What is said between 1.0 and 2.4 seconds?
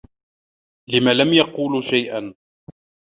لًم يقولوا شيئا؟